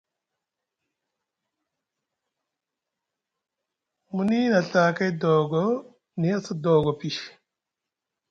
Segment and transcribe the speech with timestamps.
[4.13, 5.63] Muni na Ɵakay doogo,
[6.19, 7.09] ni a sa doogo pi.